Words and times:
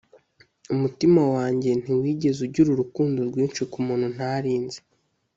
umutima 0.73 1.21
wanjye 1.35 1.69
ntiwigeze 1.81 2.39
ugira 2.47 2.69
urukundo 2.71 3.19
rwinshi 3.29 3.61
kumuntu 3.71 4.07
ntari 4.15 4.51
nzi. 4.63 4.79